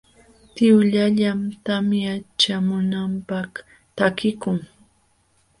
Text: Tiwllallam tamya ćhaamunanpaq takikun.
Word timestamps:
Tiwllallam 0.55 1.39
tamya 1.65 2.13
ćhaamunanpaq 2.39 3.51
takikun. 3.97 4.59